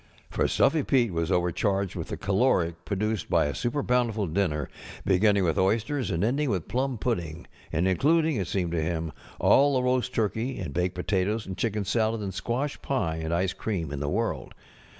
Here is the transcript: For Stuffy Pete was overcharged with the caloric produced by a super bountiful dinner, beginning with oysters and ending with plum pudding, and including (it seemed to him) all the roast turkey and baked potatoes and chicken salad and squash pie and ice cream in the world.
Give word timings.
For 0.31 0.47
Stuffy 0.47 0.81
Pete 0.81 1.13
was 1.13 1.31
overcharged 1.31 1.95
with 1.95 2.07
the 2.07 2.17
caloric 2.17 2.85
produced 2.85 3.29
by 3.29 3.45
a 3.45 3.53
super 3.53 3.83
bountiful 3.83 4.25
dinner, 4.25 4.67
beginning 5.05 5.43
with 5.43 5.59
oysters 5.59 6.09
and 6.09 6.23
ending 6.23 6.49
with 6.49 6.67
plum 6.67 6.97
pudding, 6.97 7.45
and 7.71 7.87
including 7.87 8.37
(it 8.37 8.47
seemed 8.47 8.71
to 8.71 8.81
him) 8.81 9.11
all 9.39 9.75
the 9.75 9.83
roast 9.83 10.11
turkey 10.11 10.57
and 10.57 10.73
baked 10.73 10.95
potatoes 10.95 11.45
and 11.45 11.55
chicken 11.55 11.85
salad 11.85 12.21
and 12.21 12.33
squash 12.33 12.81
pie 12.81 13.17
and 13.17 13.31
ice 13.31 13.53
cream 13.53 13.91
in 13.91 13.99
the 13.99 14.09
world. 14.09 14.55